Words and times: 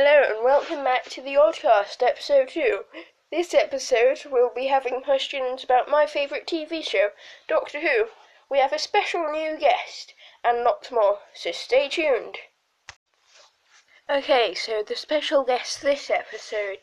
Hello 0.00 0.22
and 0.22 0.44
welcome 0.44 0.84
back 0.84 1.06
to 1.06 1.20
the 1.20 1.34
Oddcast, 1.34 2.04
episode 2.04 2.50
2. 2.50 2.84
This 3.32 3.52
episode 3.52 4.22
we'll 4.30 4.54
be 4.54 4.68
having 4.68 5.02
questions 5.02 5.64
about 5.64 5.88
my 5.88 6.06
favourite 6.06 6.46
TV 6.46 6.84
show, 6.84 7.10
Doctor 7.48 7.80
Who. 7.80 8.10
We 8.48 8.60
have 8.60 8.72
a 8.72 8.78
special 8.78 9.28
new 9.28 9.58
guest 9.58 10.14
and 10.44 10.62
lots 10.62 10.92
more, 10.92 11.22
so 11.34 11.50
stay 11.50 11.88
tuned. 11.88 12.38
Okay, 14.08 14.54
so 14.54 14.84
the 14.84 14.94
special 14.94 15.42
guest 15.42 15.82
this 15.82 16.10
episode 16.10 16.78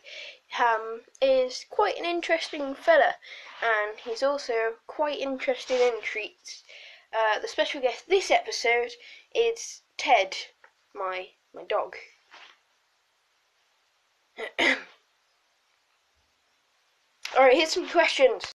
um, 0.60 1.04
is 1.22 1.66
quite 1.70 1.98
an 1.98 2.04
interesting 2.04 2.76
fella, 2.76 3.16
and 3.62 3.98
he's 3.98 4.24
also 4.24 4.80
quite 4.88 5.20
interested 5.20 5.80
in 5.80 6.02
treats. 6.02 6.66
Uh, 7.14 7.40
the 7.40 7.48
special 7.48 7.80
guest 7.80 8.10
this 8.10 8.30
episode 8.30 8.92
is 9.34 9.84
Ted, 9.96 10.36
my 10.94 11.30
my 11.54 11.64
dog. 11.64 11.96
Alright, 17.46 17.58
here's 17.60 17.74
some 17.74 17.88
questions. 17.88 18.56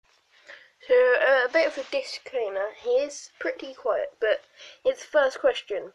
So, 0.88 0.94
uh, 0.94 1.46
a 1.46 1.52
bit 1.52 1.68
of 1.68 1.78
a 1.78 1.92
disclaimer. 1.92 2.68
He 2.82 2.92
is 2.92 3.32
pretty 3.38 3.74
quiet, 3.74 4.14
but 4.22 4.46
the 4.86 4.96
first 4.96 5.42
question. 5.42 5.92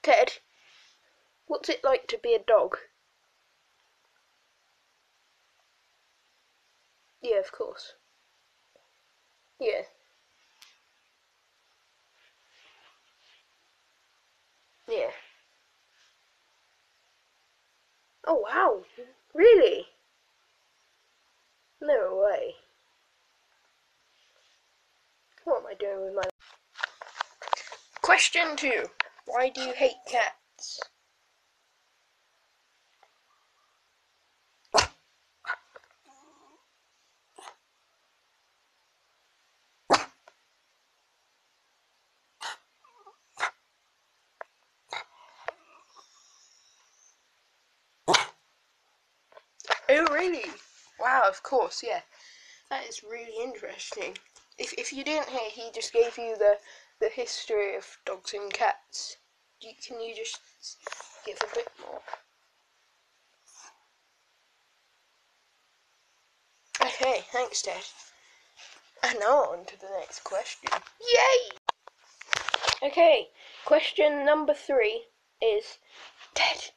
Ted, 0.00 0.34
what's 1.48 1.68
it 1.68 1.82
like 1.82 2.06
to 2.06 2.18
be 2.18 2.32
a 2.32 2.38
dog? 2.38 2.76
Yeah, 7.20 7.38
of 7.38 7.50
course. 7.50 7.94
Yeah. 9.58 9.82
Yeah. 14.86 15.10
Oh 18.24 18.34
wow, 18.36 18.84
really? 19.34 19.88
No 21.86 22.24
way. 22.26 22.54
What 25.44 25.60
am 25.60 25.66
I 25.66 25.74
doing 25.74 26.06
with 26.06 26.14
my... 26.14 26.22
Question 28.00 28.56
two. 28.56 28.86
Why 29.26 29.50
do 29.50 29.60
you 29.60 29.74
hate 29.74 29.92
cats? 30.10 30.80
Oh, 49.90 50.06
really? 50.10 50.50
Wow, 50.98 51.22
of 51.28 51.42
course, 51.42 51.82
yeah. 51.82 52.00
That 52.70 52.86
is 52.88 53.02
really 53.02 53.42
interesting. 53.42 54.16
If, 54.58 54.72
if 54.74 54.92
you 54.92 55.04
didn't 55.04 55.28
hear, 55.28 55.50
he 55.50 55.70
just 55.74 55.92
gave 55.92 56.16
you 56.16 56.36
the, 56.38 56.58
the 57.00 57.08
history 57.08 57.76
of 57.76 57.98
dogs 58.04 58.32
and 58.34 58.52
cats. 58.52 59.16
You, 59.60 59.72
can 59.86 60.00
you 60.00 60.14
just 60.14 60.38
give 61.26 61.38
a 61.42 61.54
bit 61.54 61.68
more? 61.80 62.00
Okay, 66.80 67.24
thanks, 67.32 67.62
Ted. 67.62 67.82
And 69.02 69.18
now 69.20 69.44
on 69.52 69.64
to 69.66 69.80
the 69.80 69.88
next 69.98 70.22
question. 70.24 70.70
Yay! 71.00 71.58
Okay, 72.82 73.28
question 73.64 74.24
number 74.24 74.54
three 74.54 75.06
is 75.40 75.78
Ted, 76.34 76.70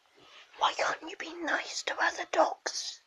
why 0.59 0.73
can't 0.73 1.01
you 1.09 1.15
be 1.17 1.33
nice 1.43 1.83
to 1.83 1.93
other 2.01 2.25
dogs? 2.31 3.01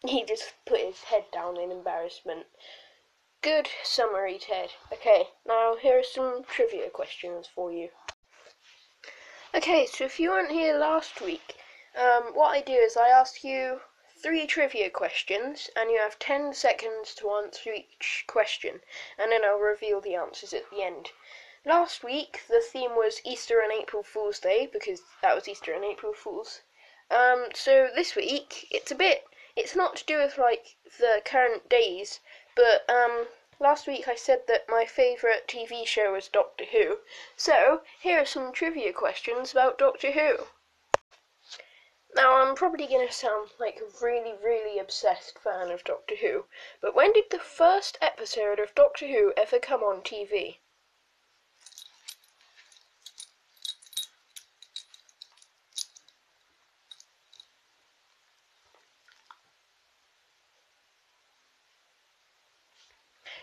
He 0.06 0.22
just 0.22 0.54
put 0.64 0.78
his 0.78 1.02
head 1.02 1.24
down 1.32 1.56
in 1.56 1.72
embarrassment. 1.72 2.46
Good 3.42 3.68
summary, 3.82 4.38
Ted. 4.38 4.70
Okay, 4.92 5.30
now 5.44 5.74
here 5.74 5.98
are 5.98 6.04
some 6.04 6.44
trivia 6.44 6.88
questions 6.88 7.48
for 7.52 7.72
you. 7.72 7.88
Okay, 9.52 9.86
so 9.86 10.04
if 10.04 10.20
you 10.20 10.30
weren't 10.30 10.52
here 10.52 10.78
last 10.78 11.20
week, 11.20 11.56
um, 11.96 12.32
what 12.34 12.50
I 12.50 12.60
do 12.60 12.74
is 12.74 12.96
I 12.96 13.08
ask 13.08 13.42
you 13.42 13.80
three 14.22 14.46
trivia 14.46 14.88
questions, 14.88 15.68
and 15.74 15.90
you 15.90 15.98
have 15.98 16.18
ten 16.20 16.54
seconds 16.54 17.12
to 17.16 17.32
answer 17.32 17.72
each 17.72 18.24
question, 18.28 18.82
and 19.18 19.32
then 19.32 19.44
I'll 19.44 19.58
reveal 19.58 20.00
the 20.00 20.14
answers 20.14 20.54
at 20.54 20.70
the 20.70 20.82
end. 20.82 21.10
Last 21.64 22.04
week, 22.04 22.42
the 22.46 22.60
theme 22.60 22.94
was 22.94 23.20
Easter 23.24 23.58
and 23.58 23.72
April 23.72 24.04
Fool's 24.04 24.38
Day, 24.38 24.66
because 24.66 25.02
that 25.22 25.34
was 25.34 25.48
Easter 25.48 25.72
and 25.72 25.84
April 25.84 26.12
Fool's. 26.12 26.60
Um, 27.10 27.48
so 27.52 27.90
this 27.92 28.14
week, 28.14 28.68
it's 28.70 28.92
a 28.92 28.94
bit 28.94 29.24
it's 29.58 29.74
not 29.74 29.96
to 29.96 30.04
do 30.04 30.18
with 30.18 30.38
like 30.38 30.76
the 31.00 31.20
current 31.24 31.68
days, 31.68 32.20
but 32.54 32.88
um, 32.88 33.26
last 33.58 33.88
week 33.88 34.06
I 34.06 34.14
said 34.14 34.46
that 34.46 34.68
my 34.68 34.86
favourite 34.86 35.48
TV 35.48 35.84
show 35.84 36.12
was 36.12 36.28
Doctor 36.28 36.64
Who. 36.66 37.00
So 37.36 37.82
here 38.00 38.20
are 38.20 38.24
some 38.24 38.52
trivia 38.52 38.92
questions 38.92 39.50
about 39.50 39.76
Doctor 39.76 40.12
Who. 40.12 40.46
Now 42.14 42.36
I'm 42.36 42.54
probably 42.54 42.86
going 42.86 43.04
to 43.04 43.12
sound 43.12 43.50
like 43.58 43.80
a 43.80 44.04
really, 44.04 44.34
really 44.40 44.78
obsessed 44.78 45.40
fan 45.40 45.72
of 45.72 45.82
Doctor 45.82 46.14
Who, 46.14 46.44
but 46.80 46.94
when 46.94 47.12
did 47.12 47.30
the 47.30 47.40
first 47.40 47.98
episode 48.00 48.60
of 48.60 48.76
Doctor 48.76 49.08
Who 49.08 49.34
ever 49.36 49.58
come 49.58 49.82
on 49.82 50.02
TV? 50.02 50.58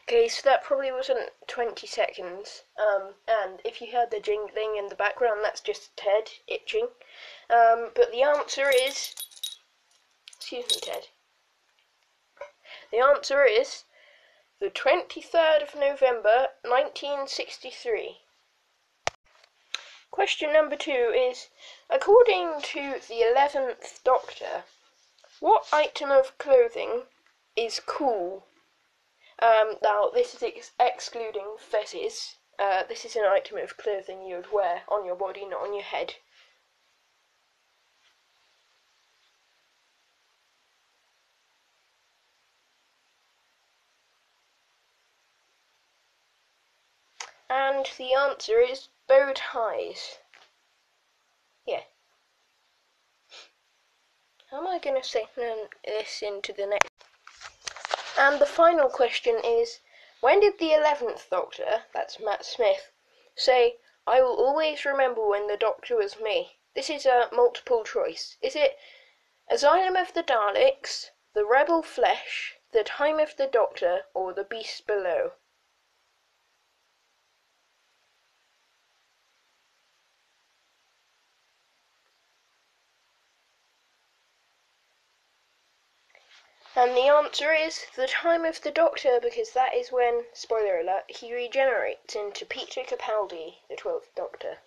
Okay, 0.08 0.28
so 0.28 0.42
that 0.44 0.64
probably 0.64 0.92
wasn't 0.92 1.32
20 1.48 1.88
seconds. 1.88 2.62
Um, 2.78 3.16
and 3.28 3.60
if 3.66 3.82
you 3.82 3.92
heard 3.92 4.12
the 4.12 4.20
jingling 4.20 4.76
in 4.78 4.88
the 4.88 4.94
background, 4.94 5.40
that's 5.44 5.62
just 5.62 5.98
Ted 5.98 6.30
itching. 6.48 6.90
Um, 7.50 7.90
but 7.96 8.12
the 8.12 8.22
answer 8.22 8.70
is. 8.70 9.16
Excuse 10.36 10.70
me, 10.70 10.78
Ted. 10.80 11.08
The 12.92 13.00
answer 13.00 13.46
is 13.46 13.86
the 14.60 14.70
23rd 14.70 15.64
of 15.64 15.74
November 15.74 16.50
1963. 16.62 18.22
Question 20.12 20.54
number 20.54 20.76
two 20.76 21.12
is 21.16 21.50
According 21.90 22.62
to 22.62 23.00
the 23.08 23.22
11th 23.22 24.04
Doctor, 24.04 24.66
what 25.40 25.66
item 25.74 26.12
of 26.12 26.38
clothing 26.38 27.08
is 27.56 27.80
cool? 27.80 28.46
Um, 29.40 29.76
now, 29.84 30.10
this 30.14 30.34
is 30.34 30.44
ex 30.44 30.72
excluding 30.80 31.58
fezzes. 31.58 32.36
Uh, 32.58 32.84
this 32.84 33.04
is 33.04 33.16
an 33.16 33.26
item 33.26 33.58
of 33.58 33.76
clothing 33.78 34.24
you 34.24 34.38
would 34.38 34.52
wear 34.52 34.84
on 34.88 35.06
your 35.06 35.16
body, 35.16 35.46
not 35.46 35.62
on 35.62 35.74
your 35.74 35.84
head. 35.84 36.16
And 47.50 47.86
the 47.98 48.14
answer 48.14 48.60
is 48.60 48.88
bow 49.08 49.34
ties. 49.36 50.18
Yeah. 51.66 51.84
How 54.50 54.62
am 54.62 54.68
I 54.68 54.80
going 54.80 55.00
to 55.00 55.08
say 55.08 55.28
this 55.36 56.22
into 56.22 56.54
the 56.54 56.66
next? 56.66 56.95
And 58.18 58.40
the 58.40 58.46
final 58.46 58.88
question 58.90 59.44
is 59.44 59.82
When 60.22 60.40
did 60.40 60.58
the 60.58 60.72
eleventh 60.72 61.30
Doctor, 61.30 61.84
that's 61.94 62.18
Matt 62.18 62.46
Smith, 62.46 62.94
say, 63.36 63.80
I 64.08 64.22
will 64.22 64.38
always 64.38 64.86
remember 64.86 65.28
when 65.28 65.48
the 65.48 65.58
Doctor 65.58 65.98
was 65.98 66.18
me? 66.18 66.62
This 66.76 66.90
is 66.90 67.06
a 67.06 67.28
multiple 67.34 67.84
choice. 67.84 68.38
Is 68.42 68.56
it 68.56 68.80
Asylum 69.50 69.98
of 69.98 70.14
the 70.14 70.24
Daleks, 70.24 71.12
The 71.34 71.46
Rebel 71.46 71.82
Flesh, 71.84 72.58
The 72.72 72.86
Time 72.86 73.20
of 73.20 73.36
the 73.36 73.48
Doctor, 73.48 74.06
or 74.14 74.32
The 74.32 74.46
Beast 74.46 74.88
Below? 74.88 75.34
And 86.78 86.92
the 86.96 87.08
answer 87.08 87.54
is 87.54 87.86
the 87.96 88.06
time 88.06 88.44
of 88.44 88.62
the 88.62 88.70
Doctor, 88.70 89.20
because 89.22 89.52
that 89.52 89.74
is 89.74 89.94
when, 89.94 90.26
spoiler 90.34 90.78
alert, 90.78 91.06
he 91.08 91.34
regenerates 91.34 92.16
into 92.16 92.46
Peter 92.46 92.82
Capaldi, 92.82 93.60
the 93.70 93.78
Twelfth 93.78 94.14
Doctor. 94.14 94.58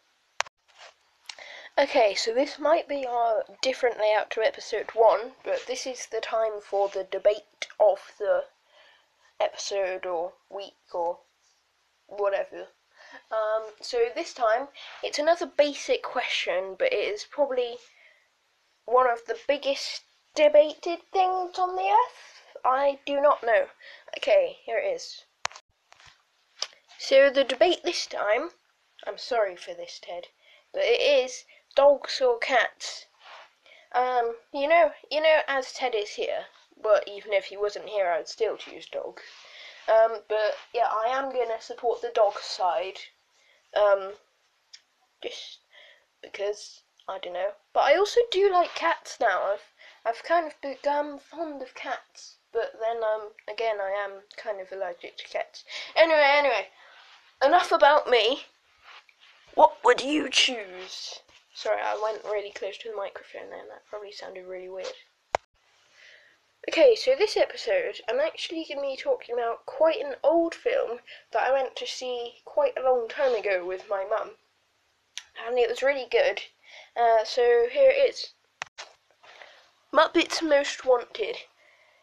Okay, 1.76 2.14
so 2.14 2.32
this 2.32 2.58
might 2.58 2.88
be 2.88 3.06
our 3.06 3.44
different 3.60 3.98
layout 3.98 4.30
to 4.30 4.42
episode 4.42 4.90
one, 4.94 5.36
but 5.44 5.66
this 5.66 5.86
is 5.86 6.06
the 6.06 6.20
time 6.20 6.62
for 6.62 6.88
the 6.88 7.04
debate 7.04 7.68
of 7.78 8.14
the 8.18 8.46
episode 9.38 10.06
or 10.06 10.32
week 10.50 10.74
or 10.94 11.18
whatever. 12.06 12.68
Um, 13.30 13.66
so 13.82 14.06
this 14.14 14.32
time, 14.32 14.68
it's 15.02 15.18
another 15.18 15.46
basic 15.46 16.02
question, 16.02 16.74
but 16.78 16.92
it 16.92 16.96
is 16.96 17.24
probably 17.30 17.76
one 18.86 19.08
of 19.08 19.26
the 19.26 19.38
biggest 19.46 20.02
debated 20.34 21.00
things 21.12 21.58
on 21.58 21.76
the 21.76 21.88
earth. 21.88 22.42
I 22.64 22.98
do 23.06 23.20
not 23.20 23.42
know. 23.42 23.68
Okay, 24.16 24.58
here 24.64 24.78
it 24.78 24.86
is. 24.86 25.24
So 26.98 27.30
the 27.30 27.44
debate 27.44 27.82
this 27.84 28.06
time, 28.06 28.50
I'm 29.06 29.18
sorry 29.18 29.56
for 29.56 29.74
this, 29.74 29.98
Ted, 30.00 30.28
but 30.72 30.82
it 30.82 31.00
is 31.00 31.44
dogs 31.74 32.20
or 32.20 32.38
cats. 32.38 33.06
Um, 33.92 34.36
you 34.52 34.68
know, 34.68 34.92
you 35.10 35.20
know, 35.20 35.42
as 35.46 35.72
Ted 35.72 35.94
is 35.94 36.10
here, 36.10 36.46
but 36.76 37.06
even 37.08 37.32
if 37.32 37.46
he 37.46 37.56
wasn't 37.56 37.88
here, 37.88 38.10
I'd 38.10 38.28
still 38.28 38.56
choose 38.56 38.86
dogs. 38.86 39.22
Um, 39.88 40.22
but 40.28 40.56
yeah, 40.74 40.88
I 40.90 41.06
am 41.08 41.32
gonna 41.32 41.60
support 41.60 42.02
the 42.02 42.10
dog 42.10 42.38
side. 42.40 42.98
Um, 43.74 44.14
just 45.22 45.60
because 46.22 46.82
I 47.08 47.18
don't 47.18 47.32
know. 47.32 47.52
But 47.72 47.84
I 47.84 47.96
also 47.96 48.20
do 48.30 48.52
like 48.52 48.74
cats 48.74 49.18
now. 49.20 49.52
I've 49.52 49.72
I've 50.04 50.22
kind 50.22 50.46
of 50.46 50.60
become 50.60 51.18
fond 51.18 51.60
of 51.60 51.74
cats, 51.74 52.36
but 52.52 52.72
then 52.80 53.02
um 53.02 53.32
again 53.48 53.80
I 53.80 53.90
am 53.90 54.22
kind 54.36 54.60
of 54.60 54.70
allergic 54.70 55.16
to 55.18 55.24
cats. 55.28 55.64
Anyway, 55.96 56.24
anyway, 56.24 56.68
enough 57.44 57.72
about 57.72 58.08
me. 58.08 58.46
What 59.54 59.82
would 59.84 60.00
you 60.00 60.30
choose? 60.30 61.20
Sorry, 61.52 61.80
I 61.82 61.98
went 62.00 62.24
really 62.24 62.52
close 62.52 62.78
to 62.78 62.90
the 62.90 62.96
microphone 62.96 63.50
then. 63.50 63.68
That 63.68 63.86
probably 63.90 64.12
sounded 64.12 64.46
really 64.46 64.68
weird. 64.68 64.92
Okay, 66.68 66.94
so 66.94 67.14
this 67.16 67.36
episode, 67.36 68.00
I'm 68.08 68.20
actually 68.20 68.64
going 68.68 68.78
to 68.78 68.82
be 68.82 68.96
talking 68.96 69.34
about 69.34 69.64
quite 69.66 70.00
an 70.00 70.16
old 70.22 70.54
film 70.54 71.00
that 71.32 71.42
I 71.42 71.50
went 71.50 71.74
to 71.76 71.86
see 71.86 72.42
quite 72.44 72.76
a 72.76 72.82
long 72.82 73.08
time 73.08 73.34
ago 73.34 73.64
with 73.66 73.88
my 73.88 74.04
mum. 74.04 74.36
And 75.46 75.58
it 75.58 75.68
was 75.68 75.82
really 75.82 76.06
good. 76.10 76.42
Uh, 76.94 77.24
so 77.24 77.66
here 77.72 77.90
it 77.90 78.10
is 78.10 78.34
Muppets 79.90 80.42
Most 80.42 80.84
Wanted. 80.84 81.44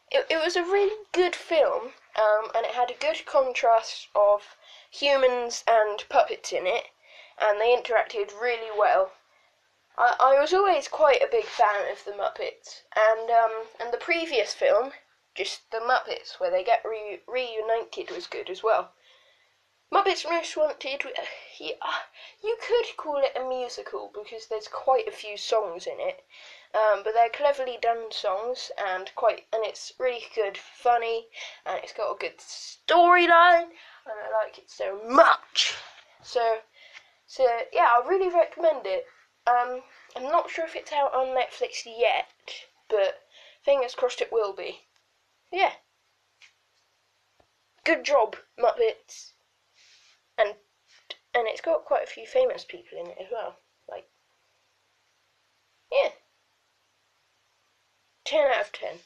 It, 0.10 0.26
it 0.28 0.38
was 0.38 0.56
a 0.56 0.64
really 0.64 1.06
good 1.12 1.36
film, 1.36 1.94
um, 2.16 2.52
and 2.56 2.66
it 2.66 2.74
had 2.74 2.90
a 2.90 2.96
good 2.96 3.28
contrast 3.28 4.08
of 4.16 4.58
humans 4.90 5.64
and 5.68 6.04
puppets 6.10 6.52
in 6.52 6.66
it, 6.66 6.88
and 7.38 7.62
they 7.62 7.78
interacted 7.78 8.42
really 8.42 8.76
well. 8.76 9.12
I, 10.00 10.16
I 10.20 10.40
was 10.40 10.52
always 10.52 10.88
quite 10.88 11.22
a 11.22 11.28
big 11.28 11.46
fan 11.46 11.92
of 11.92 12.04
the 12.06 12.14
Muppets, 12.14 12.82
and 12.96 13.30
um, 13.30 13.68
and 13.80 13.94
the 13.94 13.98
previous 13.98 14.56
film, 14.56 14.94
just 15.36 15.70
the 15.70 15.80
Muppets, 15.80 16.40
where 16.40 16.50
they 16.50 16.64
get 16.64 16.84
re- 16.84 17.22
reunited, 17.28 18.10
was 18.10 18.26
good 18.26 18.50
as 18.50 18.64
well. 18.64 18.94
Muppets 19.94 20.28
Most 20.28 20.58
Wanted, 20.58 21.04
yeah, 21.60 21.76
you 22.42 22.58
could 22.60 22.98
call 22.98 23.18
it 23.18 23.38
a 23.38 23.48
musical 23.48 24.12
because 24.12 24.48
there's 24.48 24.68
quite 24.68 25.08
a 25.08 25.12
few 25.12 25.38
songs 25.38 25.86
in 25.86 26.00
it, 26.00 26.24
um, 26.76 27.02
but 27.04 27.14
they're 27.14 27.30
cleverly 27.30 27.78
done 27.82 28.12
songs 28.12 28.70
and 28.86 29.10
quite, 29.16 29.46
and 29.54 29.64
it's 29.66 29.94
really 29.98 30.24
good, 30.36 30.58
funny, 30.58 31.28
and 31.66 31.80
it's 31.82 31.94
got 31.94 32.12
a 32.12 32.20
good 32.20 32.38
storyline, 32.38 33.70
and 34.06 34.18
I 34.20 34.44
like 34.44 34.58
it 34.58 34.70
so 34.70 35.00
much. 35.08 35.74
So, 36.22 36.58
so 37.28 37.44
yeah, 37.72 37.88
I 37.92 38.08
really 38.08 38.34
recommend 38.34 38.86
it. 38.86 39.06
Um, 39.48 39.82
I'm 40.16 40.24
not 40.24 40.50
sure 40.50 40.66
if 40.66 40.76
it's 40.76 40.92
out 40.92 41.14
on 41.14 41.28
Netflix 41.28 41.86
yet, 41.86 42.28
but 42.90 43.22
fingers 43.64 43.96
crossed 43.96 44.22
it 44.22 44.34
will 44.34 44.54
be. 44.54 44.80
Yeah. 45.52 45.72
Good 47.86 48.04
job, 48.04 48.36
Muppets. 48.60 49.32
And 50.38 50.56
and 51.34 51.48
it's 51.48 51.62
got 51.62 51.86
quite 51.86 52.04
a 52.04 52.08
few 52.08 52.26
famous 52.26 52.66
people 52.66 52.98
in 53.00 53.08
it 53.08 53.18
as 53.20 53.28
well. 53.32 53.56
Like, 53.90 54.08
yeah. 55.92 56.10
10 58.26 58.52
out 58.52 58.62
of 58.62 58.72
10. 58.72 59.00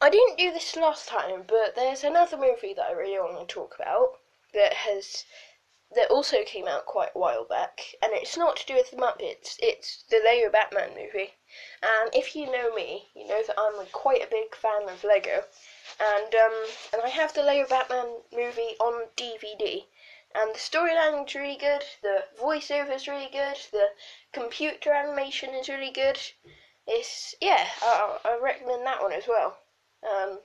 I 0.00 0.08
didn't 0.08 0.38
do 0.38 0.50
this 0.50 0.76
last 0.76 1.08
time, 1.08 1.44
but 1.46 1.74
there's 1.76 2.04
another 2.04 2.38
movie 2.38 2.72
that 2.72 2.86
I 2.86 2.92
really 2.92 3.18
want 3.18 3.46
to 3.46 3.54
talk 3.54 3.74
about 3.74 4.18
that 4.54 4.72
has 4.72 5.26
that 5.94 6.10
also 6.10 6.44
came 6.44 6.68
out 6.68 6.86
quite 6.86 7.10
a 7.14 7.18
while 7.18 7.44
back, 7.44 7.94
and 8.00 8.12
it's 8.12 8.36
not 8.36 8.56
to 8.56 8.66
do 8.66 8.74
with 8.74 8.90
the 8.90 8.96
Muppets. 8.96 9.56
It's 9.58 10.04
the 10.08 10.20
Lego 10.24 10.48
Batman 10.48 10.94
movie. 10.94 11.34
And 11.82 12.14
if 12.14 12.36
you 12.36 12.46
know 12.50 12.72
me, 12.72 13.08
you 13.14 13.26
know 13.26 13.42
that 13.42 13.58
I'm 13.58 13.78
a, 13.78 13.84
quite 13.86 14.22
a 14.22 14.30
big 14.30 14.54
fan 14.54 14.88
of 14.88 15.04
Lego, 15.04 15.44
and 15.98 16.34
um, 16.34 16.66
and 16.92 17.02
I 17.02 17.08
have 17.08 17.34
the 17.34 17.42
Lego 17.42 17.68
Batman 17.68 18.22
movie 18.32 18.76
on 18.78 19.08
DVD. 19.16 19.84
And 20.32 20.54
the 20.54 20.58
storyline 20.58 21.26
is 21.26 21.34
really 21.34 21.56
good, 21.56 21.84
the 22.02 22.24
voiceover 22.38 22.94
is 22.94 23.08
really 23.08 23.28
good, 23.30 23.56
the 23.72 23.90
computer 24.32 24.92
animation 24.92 25.50
is 25.50 25.68
really 25.68 25.90
good. 25.90 26.18
It's 26.90 27.34
yeah, 27.40 27.66
I, 27.80 28.18
I 28.24 28.38
recommend 28.42 28.84
that 28.84 29.00
one 29.00 29.12
as 29.12 29.26
well. 29.26 29.56
Um, 30.02 30.40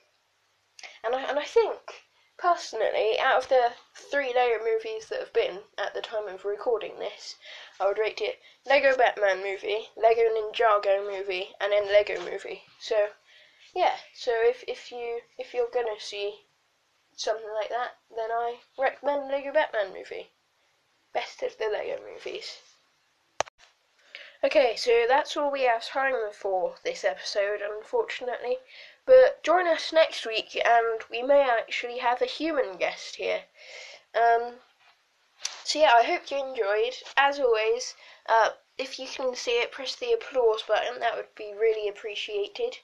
and 1.04 1.16
I 1.16 1.24
and 1.24 1.40
I 1.40 1.44
think 1.44 2.06
Personally, 2.38 3.18
out 3.18 3.38
of 3.38 3.48
the 3.48 3.78
three 3.94 4.34
Lego 4.34 4.62
movies 4.62 5.08
that 5.08 5.22
have 5.22 5.32
been 5.32 5.64
at 5.78 5.94
the 5.94 6.02
time 6.02 6.28
of 6.28 6.44
recording 6.44 7.00
this, 7.00 7.38
I 7.80 7.88
would 7.88 7.98
rate 7.98 8.20
it 8.20 8.42
Lego 8.66 8.94
Batman 8.98 9.42
movie, 9.42 9.90
Lego 9.96 10.24
Ninjago 10.24 11.10
movie, 11.10 11.56
and 11.62 11.72
then 11.72 11.88
Lego 11.88 12.20
movie. 12.20 12.66
So, 12.78 13.14
yeah. 13.74 14.00
So 14.14 14.34
if 14.34 14.66
if 14.68 14.92
you 14.92 15.22
if 15.38 15.54
you're 15.54 15.70
gonna 15.70 15.98
see 15.98 16.46
something 17.16 17.54
like 17.54 17.70
that, 17.70 18.00
then 18.14 18.34
I 18.34 18.60
recommend 18.78 19.30
Lego 19.30 19.54
Batman 19.54 19.94
movie. 19.94 20.34
Best 21.14 21.42
of 21.42 21.58
the 21.58 21.70
Lego 21.70 22.02
movies. 22.04 22.60
Okay, 24.46 24.76
so 24.76 25.06
that's 25.08 25.36
all 25.36 25.50
we 25.50 25.64
have 25.64 25.84
time 25.84 26.32
for 26.32 26.76
this 26.84 27.04
episode, 27.04 27.64
unfortunately. 27.64 28.60
But 29.04 29.42
join 29.42 29.66
us 29.66 29.92
next 29.92 30.24
week, 30.24 30.56
and 30.64 31.02
we 31.10 31.24
may 31.24 31.42
actually 31.42 31.98
have 31.98 32.22
a 32.22 32.28
human 32.28 32.78
guest 32.78 33.16
here. 33.16 33.46
Um, 34.14 34.60
so 35.64 35.80
yeah, 35.80 35.94
I 35.96 36.04
hope 36.04 36.30
you 36.30 36.38
enjoyed. 36.38 36.94
As 37.18 37.40
always, 37.40 37.96
uh, 38.28 38.52
if 38.78 39.00
you 39.00 39.08
can 39.08 39.36
see 39.36 39.60
it, 39.62 39.72
press 39.72 39.96
the 39.96 40.14
applause 40.14 40.62
button. 40.62 41.00
That 41.00 41.16
would 41.16 41.34
be 41.34 41.56
really 41.56 41.88
appreciated. 41.88 42.78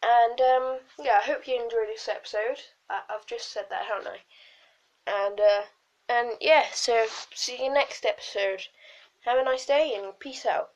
And 0.00 0.40
um, 0.40 0.78
yeah, 1.00 1.18
I 1.18 1.22
hope 1.22 1.48
you 1.48 1.56
enjoyed 1.60 1.88
this 1.88 2.08
episode. 2.08 2.60
I- 2.88 3.02
have 3.08 3.26
just 3.26 3.50
said 3.50 3.66
that, 3.68 3.86
haven't 3.86 4.06
I? 4.06 4.20
And 5.08 5.40
uh, 5.40 5.62
and 6.08 6.36
yeah, 6.40 6.66
so 6.72 7.08
see 7.34 7.64
you 7.64 7.70
next 7.72 8.06
episode. 8.06 8.68
Have 9.22 9.38
a 9.38 9.42
nice 9.42 9.66
day 9.66 9.92
and 9.96 10.16
peace 10.20 10.46
out. 10.46 10.70